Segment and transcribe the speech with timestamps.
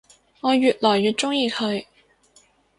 [0.39, 1.85] 我愈來愈鍾意佢